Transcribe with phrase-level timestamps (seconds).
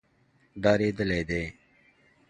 [0.63, 1.43] ډارېدلي دي.